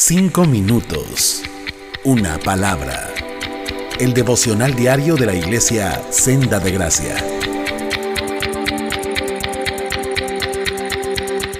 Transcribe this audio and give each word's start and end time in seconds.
Cinco 0.00 0.44
minutos. 0.44 1.42
Una 2.04 2.38
palabra. 2.38 3.08
El 3.98 4.14
devocional 4.14 4.76
diario 4.76 5.16
de 5.16 5.26
la 5.26 5.34
iglesia 5.34 6.00
Senda 6.10 6.60
de 6.60 6.70
Gracia. 6.70 7.16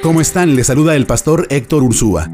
¿Cómo 0.04 0.20
están? 0.20 0.54
Les 0.54 0.68
saluda 0.68 0.94
el 0.94 1.04
pastor 1.04 1.48
Héctor 1.50 1.82
Ursúa. 1.82 2.30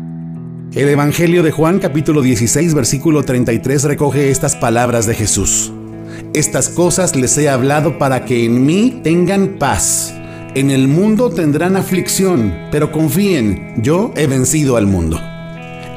El 0.75 0.91
Evangelio 0.91 1.43
de 1.43 1.53
Juan 1.53 1.79
capítulo 1.79 2.21
16 2.21 2.75
versículo 2.75 3.23
33 3.23 3.85
recoge 3.85 4.31
estas 4.31 4.57
palabras 4.57 5.07
de 5.07 5.15
Jesús. 5.15 5.73
Estas 6.35 6.69
cosas 6.69 7.17
les 7.17 7.39
he 7.39 7.49
hablado 7.49 7.97
para 7.97 8.27
que 8.27 8.45
en 8.45 8.67
mí 8.67 9.01
tengan 9.03 9.57
paz. 9.59 10.13
En 10.55 10.71
el 10.71 10.87
mundo 10.87 11.31
tendrán 11.31 11.77
aflicción, 11.77 12.55
pero 12.71 12.93
confíen, 12.93 13.83
yo 13.83 14.13
he 14.17 14.27
vencido 14.27 14.77
al 14.77 14.87
mundo. 14.87 15.19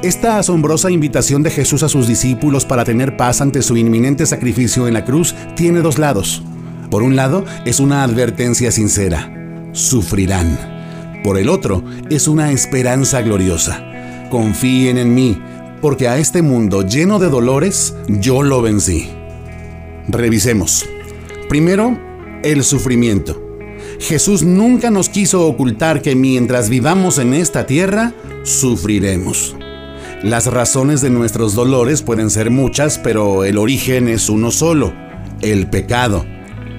Esta 0.04 0.38
asombrosa 0.38 0.92
invitación 0.92 1.42
de 1.42 1.50
Jesús 1.50 1.82
a 1.82 1.90
sus 1.90 2.08
discípulos 2.08 2.66
para 2.66 2.86
tener 2.86 3.18
paz 3.18 3.42
ante 3.42 3.64
su 3.64 3.76
inminente 3.78 4.28
sacrificio 4.28 4.88
en 4.88 4.94
la 4.94 5.04
cruz 5.04 5.34
tiene 5.56 5.80
dos 5.80 5.98
lados. 5.98 6.44
Por 6.92 7.02
un 7.02 7.16
lado, 7.16 7.46
es 7.66 7.80
una 7.80 8.04
advertencia 8.04 8.72
sincera. 8.72 9.34
Sufrirán. 9.74 11.22
Por 11.24 11.40
el 11.40 11.50
otro, 11.50 11.84
es 12.12 12.28
una 12.28 12.52
esperanza 12.52 13.24
gloriosa. 13.24 13.84
Confíen 14.30 15.00
en 15.00 15.16
mí, 15.16 15.42
porque 15.82 16.08
a 16.08 16.18
este 16.18 16.44
mundo 16.44 16.84
lleno 16.84 17.18
de 17.18 17.30
dolores, 17.30 17.96
yo 18.08 18.44
lo 18.44 18.62
vencí. 18.62 19.10
Revisemos. 20.08 20.86
Primero, 21.50 21.98
el 22.44 22.64
sufrimiento. 22.64 23.42
Jesús 24.00 24.44
nunca 24.44 24.92
nos 24.92 25.10
quiso 25.10 25.48
ocultar 25.48 26.04
que 26.04 26.16
mientras 26.16 26.70
vivamos 26.70 27.18
en 27.18 27.34
esta 27.34 27.66
tierra, 27.66 28.14
sufriremos. 28.44 29.56
Las 30.24 30.48
razones 30.48 31.02
de 31.02 31.12
nuestros 31.12 31.54
dolores 31.54 32.02
pueden 32.02 32.32
ser 32.32 32.50
muchas, 32.50 32.98
pero 32.98 33.44
el 33.44 33.60
origen 33.60 34.08
es 34.08 34.30
uno 34.30 34.50
solo, 34.50 34.92
el 35.42 35.70
pecado. 35.70 36.26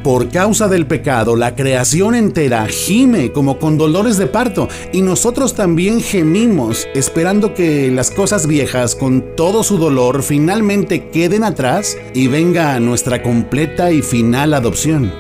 Por 0.03 0.29
causa 0.29 0.67
del 0.67 0.87
pecado, 0.87 1.37
la 1.37 1.55
creación 1.55 2.17
entera 2.17 2.67
gime 2.67 3.31
como 3.31 3.61
con 3.61 3.79
dolores 3.79 4.17
de 4.19 4.27
parto 4.27 4.69
y 4.93 5.03
nosotros 5.03 5.55
también 5.55 6.01
gemimos 6.01 6.89
esperando 6.97 7.55
que 7.55 7.93
las 7.93 8.11
cosas 8.11 8.49
viejas 8.49 8.97
con 8.97 9.37
todo 9.37 9.63
su 9.63 9.79
dolor 9.79 10.25
finalmente 10.25 11.09
queden 11.11 11.45
atrás 11.45 11.97
y 12.15 12.27
venga 12.27 12.81
nuestra 12.81 13.23
completa 13.23 13.93
y 13.93 14.03
final 14.03 14.53
adopción. 14.53 15.13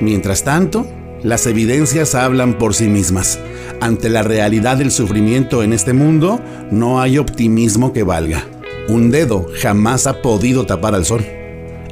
Mientras 0.00 0.44
tanto, 0.44 0.86
las 1.22 1.46
evidencias 1.46 2.14
hablan 2.14 2.56
por 2.56 2.74
sí 2.74 2.88
mismas. 2.88 3.38
Ante 3.84 4.08
la 4.08 4.22
realidad 4.22 4.78
del 4.78 4.90
sufrimiento 4.90 5.62
en 5.62 5.74
este 5.74 5.92
mundo, 5.92 6.40
no 6.70 7.02
hay 7.02 7.18
optimismo 7.18 7.92
que 7.92 8.02
valga. 8.02 8.46
Un 8.88 9.10
dedo 9.10 9.46
jamás 9.60 10.06
ha 10.06 10.22
podido 10.22 10.64
tapar 10.64 10.94
al 10.94 11.04
sol. 11.04 11.22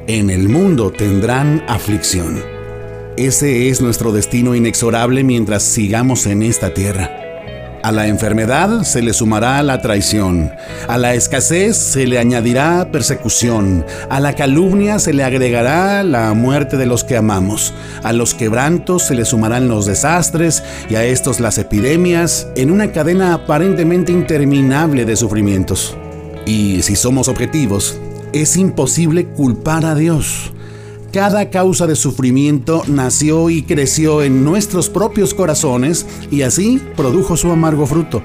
En 0.06 0.30
el 0.30 0.48
mundo 0.48 0.90
tendrán 0.90 1.62
aflicción. 1.68 2.42
Ese 3.18 3.68
es 3.68 3.82
nuestro 3.82 4.10
destino 4.10 4.54
inexorable 4.54 5.22
mientras 5.22 5.64
sigamos 5.64 6.24
en 6.24 6.42
esta 6.42 6.72
tierra. 6.72 7.21
A 7.82 7.90
la 7.90 8.06
enfermedad 8.06 8.84
se 8.84 9.02
le 9.02 9.12
sumará 9.12 9.60
la 9.64 9.82
traición, 9.82 10.52
a 10.86 10.98
la 10.98 11.14
escasez 11.14 11.76
se 11.76 12.06
le 12.06 12.20
añadirá 12.20 12.92
persecución, 12.92 13.84
a 14.08 14.20
la 14.20 14.34
calumnia 14.34 15.00
se 15.00 15.12
le 15.12 15.24
agregará 15.24 16.04
la 16.04 16.32
muerte 16.32 16.76
de 16.76 16.86
los 16.86 17.02
que 17.02 17.16
amamos, 17.16 17.74
a 18.04 18.12
los 18.12 18.34
quebrantos 18.34 19.02
se 19.02 19.16
le 19.16 19.24
sumarán 19.24 19.66
los 19.66 19.86
desastres 19.86 20.62
y 20.88 20.94
a 20.94 21.02
estos 21.04 21.40
las 21.40 21.58
epidemias, 21.58 22.46
en 22.54 22.70
una 22.70 22.92
cadena 22.92 23.34
aparentemente 23.34 24.12
interminable 24.12 25.04
de 25.04 25.16
sufrimientos. 25.16 25.96
Y 26.46 26.82
si 26.82 26.94
somos 26.94 27.26
objetivos, 27.26 27.98
es 28.32 28.56
imposible 28.56 29.26
culpar 29.26 29.84
a 29.86 29.96
Dios 29.96 30.51
cada 31.12 31.50
causa 31.50 31.86
de 31.86 31.94
sufrimiento 31.94 32.82
nació 32.88 33.50
y 33.50 33.62
creció 33.62 34.22
en 34.22 34.44
nuestros 34.44 34.88
propios 34.88 35.34
corazones 35.34 36.06
y 36.30 36.42
así 36.42 36.80
produjo 36.96 37.36
su 37.36 37.50
amargo 37.50 37.86
fruto. 37.86 38.22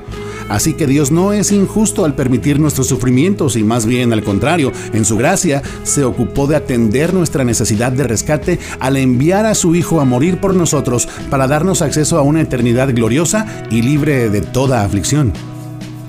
Así 0.47 0.73
que 0.73 0.87
Dios 0.87 1.11
no 1.11 1.33
es 1.33 1.51
injusto 1.51 2.05
al 2.05 2.15
permitir 2.15 2.61
nuestros 2.61 2.87
sufrimientos 2.87 3.57
y 3.57 3.63
más 3.65 3.85
bien 3.85 4.13
al 4.13 4.23
contrario, 4.23 4.71
en 4.93 5.03
su 5.03 5.17
gracia 5.17 5.61
se 5.83 6.05
ocupó 6.05 6.47
de 6.47 6.55
atender 6.55 7.13
nuestra 7.13 7.43
necesidad 7.43 7.91
de 7.91 8.05
rescate 8.05 8.59
al 8.79 8.95
enviar 8.95 9.45
a 9.45 9.55
su 9.55 9.75
Hijo 9.75 9.99
a 9.99 10.05
morir 10.05 10.39
por 10.39 10.55
nosotros 10.55 11.09
para 11.29 11.47
darnos 11.47 11.81
acceso 11.81 12.17
a 12.17 12.21
una 12.21 12.39
eternidad 12.39 12.93
gloriosa 12.95 13.65
y 13.69 13.81
libre 13.81 14.29
de 14.29 14.41
toda 14.41 14.85
aflicción. 14.85 15.33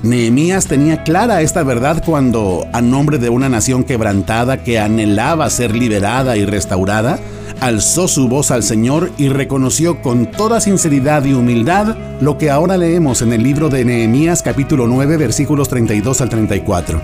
Nehemías 0.03 0.67
tenía 0.67 1.03
clara 1.03 1.43
esta 1.43 1.65
verdad 1.65 2.05
cuando, 2.07 2.67
a 2.73 2.81
nombre 2.81 3.19
de 3.19 3.31
una 3.31 3.49
nación 3.49 3.83
quebrantada 3.83 4.63
que 4.63 4.79
anhelaba 4.79 5.51
ser 5.51 5.75
liberada 5.75 6.37
y 6.37 6.45
restaurada, 6.45 7.19
alzó 7.61 8.07
su 8.07 8.29
voz 8.29 8.53
al 8.53 8.63
Señor 8.63 9.11
y 9.19 9.29
reconoció 9.29 10.01
con 10.01 10.27
toda 10.27 10.61
sinceridad 10.61 11.25
y 11.25 11.33
humildad 11.33 11.97
lo 12.21 12.39
que 12.39 12.49
ahora 12.49 12.77
leemos 12.77 13.23
en 13.23 13.33
el 13.33 13.43
libro 13.43 13.71
de 13.71 13.85
Nehemías 13.85 14.43
capítulo 14.43 14.87
9 14.87 15.17
versículos 15.17 15.69
32 15.69 16.21
al 16.21 16.29
34. 16.29 17.01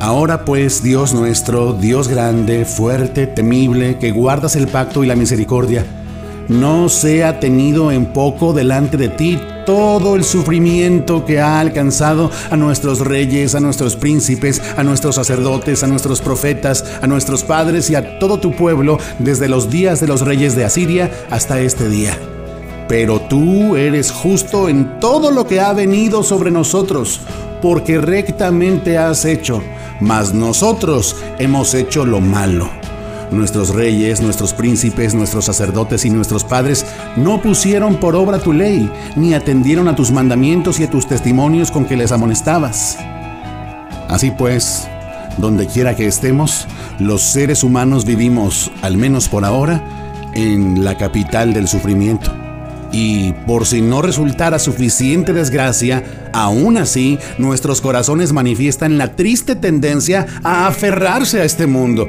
Ahora 0.00 0.46
pues, 0.46 0.82
Dios 0.82 1.12
nuestro, 1.12 1.74
Dios 1.74 2.08
grande, 2.08 2.64
fuerte, 2.64 3.26
temible, 3.26 3.98
que 3.98 4.10
guardas 4.10 4.56
el 4.56 4.68
pacto 4.68 5.04
y 5.04 5.06
la 5.06 5.16
misericordia, 5.16 5.84
no 6.48 6.88
sea 6.88 7.40
tenido 7.40 7.92
en 7.92 8.06
poco 8.06 8.52
delante 8.52 8.96
de 8.96 9.08
ti 9.08 9.38
todo 9.64 10.16
el 10.16 10.24
sufrimiento 10.24 11.24
que 11.24 11.40
ha 11.40 11.60
alcanzado 11.60 12.30
a 12.50 12.56
nuestros 12.56 13.00
reyes, 13.00 13.54
a 13.54 13.60
nuestros 13.60 13.96
príncipes, 13.96 14.60
a 14.76 14.82
nuestros 14.82 15.14
sacerdotes, 15.14 15.82
a 15.82 15.86
nuestros 15.86 16.20
profetas, 16.20 16.84
a 17.00 17.06
nuestros 17.06 17.44
padres 17.44 17.88
y 17.90 17.94
a 17.94 18.18
todo 18.18 18.38
tu 18.38 18.52
pueblo 18.52 18.98
desde 19.18 19.48
los 19.48 19.70
días 19.70 20.00
de 20.00 20.08
los 20.08 20.22
reyes 20.22 20.56
de 20.56 20.64
Asiria 20.64 21.10
hasta 21.30 21.60
este 21.60 21.88
día. 21.88 22.18
Pero 22.88 23.20
tú 23.20 23.76
eres 23.76 24.10
justo 24.10 24.68
en 24.68 24.98
todo 25.00 25.30
lo 25.30 25.46
que 25.46 25.60
ha 25.60 25.72
venido 25.72 26.22
sobre 26.22 26.50
nosotros, 26.50 27.20
porque 27.62 27.98
rectamente 27.98 28.98
has 28.98 29.24
hecho, 29.24 29.62
mas 30.00 30.34
nosotros 30.34 31.16
hemos 31.38 31.74
hecho 31.74 32.04
lo 32.04 32.20
malo 32.20 32.81
Nuestros 33.32 33.70
reyes, 33.70 34.20
nuestros 34.20 34.52
príncipes, 34.52 35.14
nuestros 35.14 35.46
sacerdotes 35.46 36.04
y 36.04 36.10
nuestros 36.10 36.44
padres 36.44 36.84
no 37.16 37.40
pusieron 37.40 37.96
por 37.96 38.14
obra 38.14 38.38
tu 38.38 38.52
ley, 38.52 38.90
ni 39.16 39.32
atendieron 39.32 39.88
a 39.88 39.96
tus 39.96 40.10
mandamientos 40.10 40.78
y 40.78 40.84
a 40.84 40.90
tus 40.90 41.06
testimonios 41.06 41.70
con 41.70 41.86
que 41.86 41.96
les 41.96 42.12
amonestabas. 42.12 42.98
Así 44.08 44.30
pues, 44.32 44.86
donde 45.38 45.66
quiera 45.66 45.96
que 45.96 46.06
estemos, 46.06 46.68
los 46.98 47.22
seres 47.22 47.64
humanos 47.64 48.04
vivimos, 48.04 48.70
al 48.82 48.98
menos 48.98 49.30
por 49.30 49.46
ahora, 49.46 49.82
en 50.34 50.84
la 50.84 50.98
capital 50.98 51.54
del 51.54 51.68
sufrimiento. 51.68 52.30
Y 52.92 53.32
por 53.46 53.64
si 53.64 53.80
no 53.80 54.02
resultara 54.02 54.58
suficiente 54.58 55.32
desgracia, 55.32 56.04
aún 56.34 56.76
así 56.76 57.18
nuestros 57.38 57.80
corazones 57.80 58.34
manifiestan 58.34 58.98
la 58.98 59.16
triste 59.16 59.56
tendencia 59.56 60.26
a 60.42 60.66
aferrarse 60.66 61.40
a 61.40 61.44
este 61.44 61.66
mundo 61.66 62.06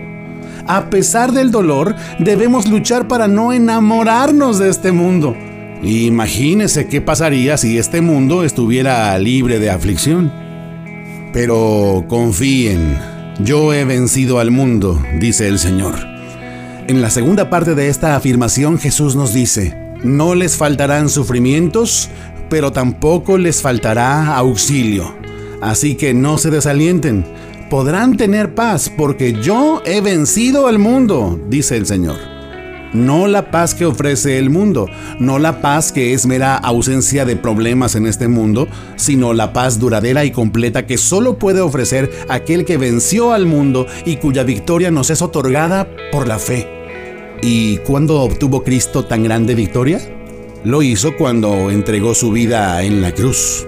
a 0.68 0.90
pesar 0.90 1.32
del 1.32 1.52
dolor, 1.52 1.96
debemos 2.20 2.68
luchar 2.68 3.08
para 3.08 3.28
no 3.28 3.54
enamorarnos 3.54 4.60
de 4.60 4.70
este 4.70 4.92
mundo. 4.92 5.36
Imagínese 5.82 6.88
qué 6.88 7.02
pasaría 7.02 7.58
si 7.58 7.78
este 7.78 8.02
mundo 8.02 8.44
estuviera 8.44 9.18
libre 9.20 9.60
de 9.60 9.70
aflicción. 9.70 10.32
Pero 11.34 12.06
confíen, 12.08 12.98
yo 13.40 13.74
he 13.74 13.84
vencido 13.84 14.40
al 14.40 14.52
mundo, 14.52 15.02
dice 15.20 15.48
el 15.48 15.60
Señor. 15.60 15.96
En 16.88 17.02
la 17.02 17.10
segunda 17.10 17.50
parte 17.50 17.76
de 17.76 17.90
esta 17.90 18.16
afirmación 18.16 18.78
Jesús 18.78 19.16
nos 19.16 19.34
dice, 19.34 19.76
no 20.04 20.36
les 20.36 20.58
faltarán 20.58 21.10
sufrimientos, 21.10 22.10
pero 22.50 22.72
tampoco 22.72 23.38
les 23.38 23.62
faltará 23.62 24.36
auxilio. 24.36 25.16
Así 25.62 25.96
que 25.96 26.14
no 26.14 26.38
se 26.38 26.52
desalienten, 26.52 27.26
podrán 27.74 28.18
tener 28.18 28.54
paz 28.54 28.92
porque 28.96 29.34
yo 29.42 29.82
he 29.84 30.00
vencido 30.00 30.68
al 30.68 30.78
mundo, 30.78 31.40
dice 31.50 31.76
el 31.76 31.88
Señor. 31.88 32.18
No 32.94 33.26
la 33.28 33.50
paz 33.50 33.74
que 33.74 33.88
ofrece 33.88 34.38
el 34.38 34.52
mundo, 34.52 34.88
no 35.18 35.40
la 35.40 35.60
paz 35.60 35.92
que 35.92 36.14
es 36.14 36.28
mera 36.28 36.56
ausencia 36.56 37.26
de 37.26 37.36
problemas 37.36 37.96
en 37.96 38.06
este 38.06 38.28
mundo, 38.28 38.68
sino 38.96 39.34
la 39.34 39.54
paz 39.54 39.80
duradera 39.80 40.24
y 40.24 40.30
completa 40.30 40.86
que 40.86 41.00
solo 41.00 41.40
puede 41.40 41.62
ofrecer 41.62 42.12
aquel 42.30 42.64
que 42.64 42.78
venció 42.78 43.32
al 43.32 43.48
mundo 43.48 43.88
y 44.06 44.18
cuya 44.18 44.44
victoria 44.44 44.92
nos 44.92 45.10
es 45.10 45.24
otorgada 45.24 45.88
por 46.12 46.28
la 46.28 46.38
fe. 46.38 46.68
¿Y 47.42 47.78
cuándo 47.78 48.22
obtuvo 48.22 48.64
Cristo 48.64 49.06
tan 49.06 49.24
grande 49.24 49.56
victoria? 49.56 50.00
Lo 50.64 50.84
hizo 50.84 51.18
cuando 51.18 51.72
entregó 51.72 52.14
su 52.14 52.32
vida 52.32 52.84
en 52.84 53.02
la 53.02 53.14
cruz. 53.14 53.66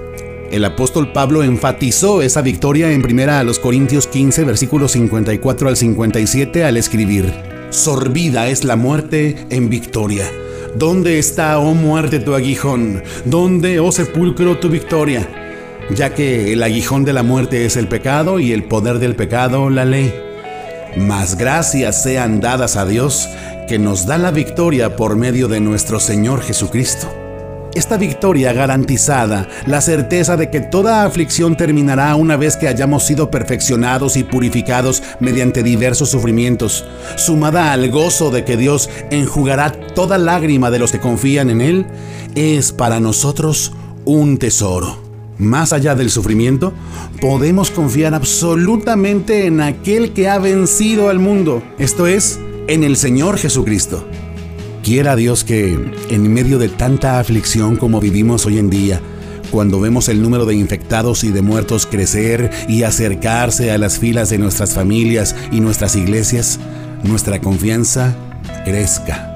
El 0.52 0.64
apóstol 0.66 1.12
Pablo 1.12 1.44
enfatizó 1.44 2.22
esa 2.22 2.42
victoria 2.42 2.92
en 2.92 3.02
primera 3.02 3.40
a 3.40 3.44
los 3.44 3.60
Corintios 3.60 4.08
15, 4.08 4.44
versículos 4.44 4.92
54 4.92 5.70
al 5.70 5.78
57 5.78 6.64
al 6.64 6.78
escribir, 6.78 7.34
Sorbida 7.72 8.48
es 8.48 8.64
la 8.64 8.76
muerte 8.76 9.36
en 9.50 9.70
victoria. 9.70 10.26
¿Dónde 10.76 11.20
está, 11.20 11.58
oh 11.60 11.74
muerte, 11.74 12.20
tu 12.20 12.36
aguijón? 12.36 13.02
¿Dónde, 13.26 13.80
oh 13.80 13.92
sepulcro, 13.92 14.58
tu 14.60 14.70
victoria? 14.70 15.28
ya 15.90 16.14
que 16.14 16.54
el 16.54 16.64
aguijón 16.64 17.06
de 17.06 17.14
la 17.14 17.24
muerte 17.24 17.66
es 17.66 17.76
el 17.76 17.88
pecado 17.88 18.40
y 18.40 18.52
el 18.52 18.64
poder 18.64 19.00
del 19.00 19.16
pecado 19.16 19.70
la 19.70 19.86
ley. 19.86 20.14
Mas 20.98 21.38
gracias 21.38 22.04
sean 22.04 22.40
dadas 22.40 22.76
a 22.76 22.86
Dios 22.86 23.30
que 23.68 23.80
nos 23.80 24.06
da 24.06 24.18
la 24.18 24.32
victoria 24.32 24.96
por 24.96 25.16
medio 25.16 25.48
de 25.48 25.60
nuestro 25.60 26.00
Señor 26.00 26.42
Jesucristo. 26.42 27.25
Esta 27.76 27.98
victoria 27.98 28.54
garantizada, 28.54 29.50
la 29.66 29.82
certeza 29.82 30.38
de 30.38 30.50
que 30.50 30.62
toda 30.62 31.04
aflicción 31.04 31.58
terminará 31.58 32.16
una 32.16 32.38
vez 32.38 32.56
que 32.56 32.70
hayamos 32.70 33.04
sido 33.04 33.30
perfeccionados 33.30 34.16
y 34.16 34.24
purificados 34.24 35.04
mediante 35.20 35.62
diversos 35.62 36.10
sufrimientos, 36.10 36.86
sumada 37.18 37.74
al 37.74 37.92
gozo 37.92 38.32
de 38.32 38.46
que 38.46 38.56
Dios 38.56 38.90
enjugará 39.12 39.74
toda 39.74 40.18
lágrima 40.18 40.72
de 40.72 40.80
los 40.80 40.94
que 40.94 41.02
confían 41.02 41.50
en 41.50 41.60
Él, 41.60 41.86
es 42.36 42.72
para 42.72 43.02
nosotros 43.02 43.74
un 44.06 44.38
tesoro. 44.38 44.98
Más 45.38 45.74
allá 45.74 45.96
del 45.96 46.10
sufrimiento, 46.10 46.72
podemos 47.20 47.72
confiar 47.72 48.14
absolutamente 48.14 49.48
en 49.48 49.60
aquel 49.60 50.14
que 50.14 50.30
ha 50.30 50.40
vencido 50.40 51.10
al 51.10 51.20
mundo, 51.20 51.62
esto 51.78 52.08
es, 52.08 52.40
en 52.68 52.86
el 52.86 52.96
Señor 52.96 53.38
Jesucristo. 53.38 54.08
Quiera 54.86 55.16
Dios 55.16 55.44
que, 55.44 55.74
en 56.12 56.32
medio 56.32 56.60
de 56.60 56.70
tanta 56.70 57.20
aflicción 57.20 57.76
como 57.76 58.00
vivimos 58.00 58.46
hoy 58.46 58.60
en 58.60 58.70
día, 58.70 59.02
cuando 59.50 59.80
vemos 59.80 60.10
el 60.10 60.22
número 60.22 60.46
de 60.46 60.54
infectados 60.54 61.24
y 61.24 61.32
de 61.32 61.42
muertos 61.42 61.88
crecer 61.88 62.52
y 62.70 62.84
acercarse 62.84 63.72
a 63.72 63.80
las 63.80 63.98
filas 63.98 64.30
de 64.30 64.38
nuestras 64.38 64.76
familias 64.76 65.36
y 65.52 65.60
nuestras 65.60 65.96
iglesias, 65.96 66.60
nuestra 67.02 67.42
confianza 67.42 68.16
crezca 68.64 69.35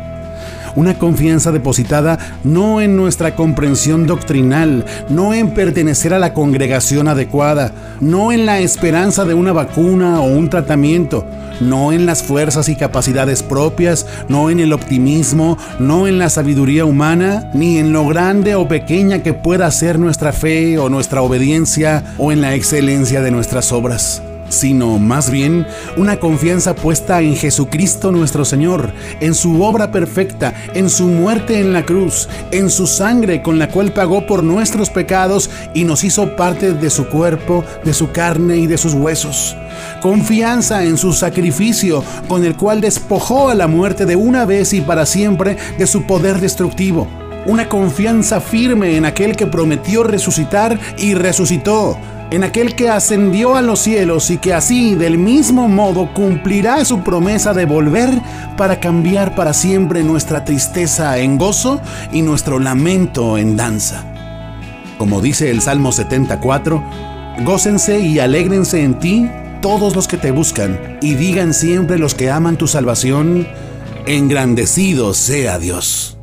una 0.76 0.98
confianza 0.98 1.52
depositada 1.52 2.18
no 2.44 2.82
en 2.82 2.96
nuestra 2.96 3.36
comprensión 3.36 4.08
doctrinal, 4.08 4.86
no 5.10 5.34
en 5.34 5.54
pertenecer 5.54 6.14
a 6.14 6.20
la 6.20 6.34
congregación 6.34 7.08
adecuada, 7.08 7.72
no 8.00 8.32
en 8.32 8.46
la 8.46 8.60
esperanza 8.60 9.26
de 9.26 9.34
una 9.34 9.54
vacuna 9.54 10.22
o 10.22 10.26
un 10.26 10.50
tratamiento, 10.50 11.26
no 11.60 11.92
en 11.92 12.06
las 12.06 12.24
fuerzas 12.24 12.70
y 12.70 12.76
capacidades 12.76 13.44
propias, 13.44 14.06
no 14.28 14.50
en 14.50 14.60
el 14.60 14.74
optimismo, 14.74 15.58
no 15.80 16.08
en 16.08 16.20
la 16.20 16.30
sabiduría 16.30 16.86
humana, 16.86 17.50
ni 17.54 17.78
en 17.78 17.92
lo 17.92 18.08
grande 18.08 18.56
o 18.56 18.68
pequeña 18.68 19.24
que 19.24 19.34
pueda 19.34 19.70
ser 19.72 20.00
nuestra 20.00 20.32
fe 20.32 20.78
o 20.78 20.90
nuestra 20.90 21.22
obediencia 21.22 22.04
o 22.18 22.32
en 22.32 22.42
la 22.42 22.56
excelencia 22.56 23.22
de 23.22 23.32
nuestras 23.32 23.72
obras 23.72 24.22
sino 24.50 25.00
más 25.00 25.30
bien 25.30 25.66
una 25.98 26.20
confianza 26.20 26.76
puesta 26.76 27.22
en 27.22 27.36
Jesucristo 27.36 28.12
nuestro 28.12 28.46
Señor, 28.46 28.92
en 29.20 29.34
su 29.34 29.64
obra 29.64 29.92
perfecta, 29.92 30.54
en 30.74 30.90
su 30.90 31.08
muerte 31.08 31.60
en 31.60 31.74
la 31.74 31.86
cruz, 31.86 32.28
en 32.52 32.70
su 32.70 32.88
sangre 32.88 33.42
con 33.42 33.60
la 33.60 33.70
cual 33.70 33.94
pagó 33.94 34.26
por 34.26 34.44
nuestros 34.44 34.90
pecados 34.90 35.50
y 35.74 35.84
nos 35.84 36.04
hizo 36.04 36.36
parte 36.36 36.74
de 36.74 36.90
su 36.90 37.08
cuerpo, 37.08 37.64
de 37.84 37.94
su 37.94 38.12
carne 38.12 38.58
y 38.58 38.68
de 38.68 38.78
sus 38.78 38.94
huesos. 38.94 39.56
Confianza 40.02 40.84
en 40.84 40.98
su 40.98 41.14
sacrificio 41.14 42.04
con 42.28 42.44
el 42.44 42.56
cual 42.56 42.82
despojó 42.82 43.50
a 43.50 43.56
la 43.56 43.68
muerte 43.68 44.06
de 44.06 44.16
una 44.16 44.46
vez 44.46 44.74
y 44.74 44.82
para 44.82 45.06
siempre 45.06 45.58
de 45.78 45.88
su 45.88 46.04
poder 46.04 46.40
destructivo 46.40 47.08
una 47.46 47.70
confianza 47.70 48.42
firme 48.42 48.98
en 48.98 49.06
aquel 49.06 49.36
que 49.36 49.48
prometió 49.48 50.04
resucitar 50.04 50.78
y 50.98 51.14
resucitó, 51.14 51.98
en 52.32 52.44
aquel 52.44 52.76
que 52.76 52.90
ascendió 52.90 53.56
a 53.56 53.62
los 53.62 53.80
cielos 53.80 54.30
y 54.30 54.38
que 54.38 54.54
así 54.54 54.96
del 54.96 55.18
mismo 55.18 55.68
modo 55.68 56.14
cumplirá 56.14 56.86
su 56.86 57.02
promesa 57.02 57.54
de 57.54 57.66
volver 57.66 58.10
para 58.56 58.80
cambiar 58.80 59.36
para 59.36 59.54
siempre 59.54 60.04
nuestra 60.04 60.46
tristeza 60.46 61.18
en 61.18 61.38
gozo 61.38 61.82
y 62.12 62.22
nuestro 62.22 62.60
lamento 62.60 63.38
en 63.38 63.58
danza. 63.58 64.06
Como 64.98 65.22
dice 65.22 65.50
el 65.50 65.62
Salmo 65.62 65.92
74, 65.92 66.84
gócense 67.44 68.00
y 68.00 68.20
alégrense 68.20 68.84
en 68.84 69.00
ti 69.00 69.30
todos 69.62 69.96
los 69.96 70.08
que 70.08 70.18
te 70.18 70.32
buscan 70.32 71.00
y 71.02 71.16
digan 71.16 71.54
siempre 71.54 71.98
los 71.98 72.14
que 72.14 72.30
aman 72.30 72.58
tu 72.58 72.68
salvación, 72.68 73.48
engrandecido 74.06 75.14
sea 75.14 75.58
Dios. 75.58 76.18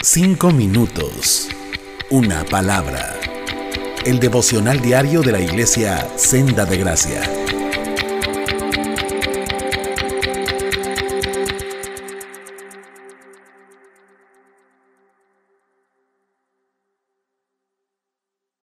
Cinco 0.00 0.50
minutos 0.50 1.48
una 2.10 2.42
palabra. 2.44 3.20
El 4.06 4.18
devocional 4.18 4.80
diario 4.80 5.20
de 5.20 5.32
la 5.32 5.40
iglesia 5.40 6.08
Senda 6.16 6.64
de 6.64 6.78
Gracia. 6.78 7.37